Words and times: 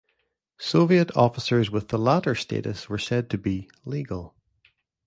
Soviet 0.57 1.15
officers 1.15 1.69
with 1.69 1.89
the 1.89 1.99
latter 1.99 2.33
status 2.33 2.89
were 2.89 2.97
said 2.97 3.29
to 3.29 3.37
be 3.37 3.69
"legal." 3.85 4.33